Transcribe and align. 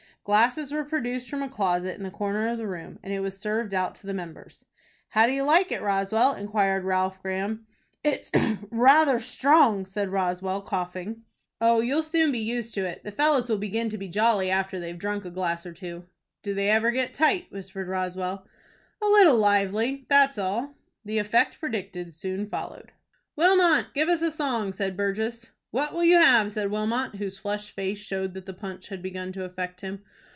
Glasses 0.23 0.71
were 0.71 0.83
produced 0.83 1.27
from 1.31 1.41
a 1.41 1.49
closet 1.49 1.97
in 1.97 2.03
the 2.03 2.11
corner 2.11 2.47
of 2.47 2.59
the 2.59 2.67
room, 2.67 2.99
and 3.01 3.11
it 3.11 3.21
was 3.21 3.39
served 3.39 3.73
out 3.73 3.95
to 3.95 4.05
the 4.05 4.13
members. 4.13 4.63
"How 5.09 5.25
do 5.25 5.31
you 5.31 5.41
like 5.41 5.71
it, 5.71 5.81
Roswell?" 5.81 6.35
inquired 6.35 6.83
Ralph 6.85 7.19
Graham. 7.23 7.65
"It's 8.03 8.29
rather 8.69 9.19
strong," 9.19 9.83
said 9.83 10.09
Roswell, 10.09 10.61
coughing. 10.61 11.23
"Oh, 11.59 11.81
you'll 11.81 12.03
soon 12.03 12.31
be 12.31 12.37
used 12.37 12.75
to 12.75 12.85
it. 12.85 13.03
The 13.03 13.11
fellows 13.11 13.49
will 13.49 13.57
begin 13.57 13.89
to 13.89 13.97
be 13.97 14.07
jolly 14.07 14.51
after 14.51 14.79
they've 14.79 14.95
drunk 14.97 15.25
a 15.25 15.31
glass 15.31 15.65
or 15.65 15.73
two." 15.73 16.05
"Do 16.43 16.53
they 16.53 16.69
ever 16.69 16.91
get 16.91 17.15
tight?" 17.15 17.47
whispered 17.51 17.87
Roswell. 17.87 18.45
"A 19.01 19.07
little 19.07 19.37
lively, 19.37 20.05
that's 20.07 20.37
all." 20.37 20.75
The 21.03 21.17
effect 21.17 21.59
predicted 21.59 22.13
soon 22.13 22.45
followed. 22.47 22.91
"Wilmot, 23.35 23.87
give 23.95 24.07
us 24.07 24.21
a 24.21 24.29
song," 24.29 24.71
said 24.71 24.95
Burgess. 24.95 25.49
"What 25.71 25.93
will 25.93 26.03
you 26.03 26.17
have?" 26.17 26.51
said 26.51 26.69
Wilmot, 26.69 27.15
whose 27.15 27.39
flushed 27.39 27.71
face 27.71 27.97
showed 27.99 28.33
that 28.33 28.45
the 28.45 28.53
punch 28.53 28.89
had 28.89 29.01
begun 29.01 29.31
to 29.31 29.45
affect 29.45 29.79
him. 29.79 30.03